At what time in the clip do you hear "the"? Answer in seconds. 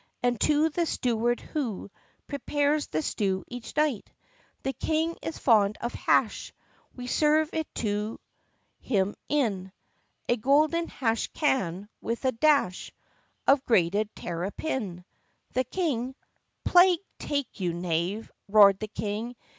0.69-0.87, 2.87-3.03, 4.63-4.73, 15.53-15.65, 18.79-18.87